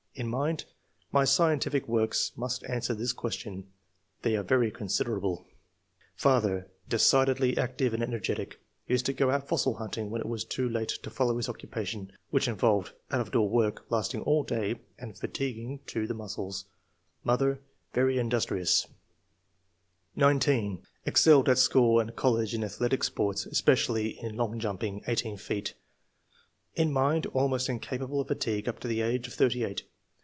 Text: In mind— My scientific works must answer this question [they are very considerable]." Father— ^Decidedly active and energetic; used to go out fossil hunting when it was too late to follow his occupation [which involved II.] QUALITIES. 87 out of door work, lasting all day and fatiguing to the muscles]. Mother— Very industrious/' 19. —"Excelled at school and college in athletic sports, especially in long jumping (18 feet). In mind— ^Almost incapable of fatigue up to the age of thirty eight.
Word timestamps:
In 0.13 0.27
mind— 0.27 0.65
My 1.13 1.23
scientific 1.23 1.87
works 1.87 2.33
must 2.35 2.65
answer 2.65 2.93
this 2.93 3.13
question 3.13 3.69
[they 4.23 4.35
are 4.35 4.43
very 4.43 4.69
considerable]." 4.69 5.47
Father— 6.23 6.69
^Decidedly 6.89 7.57
active 7.57 7.93
and 7.93 8.03
energetic; 8.03 8.59
used 8.87 9.05
to 9.05 9.13
go 9.13 9.31
out 9.31 9.47
fossil 9.47 9.75
hunting 9.75 10.09
when 10.09 10.19
it 10.19 10.27
was 10.27 10.43
too 10.43 10.67
late 10.67 10.89
to 10.89 11.09
follow 11.09 11.37
his 11.37 11.47
occupation 11.47 12.11
[which 12.29 12.49
involved 12.49 12.89
II.] 12.89 12.91
QUALITIES. 12.91 13.05
87 13.07 13.19
out 13.19 13.21
of 13.27 13.31
door 13.31 13.49
work, 13.49 13.85
lasting 13.89 14.21
all 14.23 14.43
day 14.43 14.75
and 14.99 15.17
fatiguing 15.17 15.79
to 15.87 16.05
the 16.05 16.13
muscles]. 16.13 16.65
Mother— 17.23 17.61
Very 17.93 18.17
industrious/' 18.17 18.87
19. 20.17 20.83
—"Excelled 21.05 21.47
at 21.47 21.57
school 21.57 22.01
and 22.01 22.17
college 22.17 22.53
in 22.53 22.65
athletic 22.65 23.05
sports, 23.05 23.45
especially 23.45 24.19
in 24.21 24.35
long 24.35 24.59
jumping 24.59 25.03
(18 25.07 25.37
feet). 25.37 25.73
In 26.75 26.91
mind— 26.91 27.27
^Almost 27.33 27.69
incapable 27.69 28.19
of 28.19 28.27
fatigue 28.27 28.67
up 28.67 28.79
to 28.81 28.89
the 28.89 28.99
age 29.01 29.25
of 29.29 29.33
thirty 29.33 29.63
eight. 29.63 29.83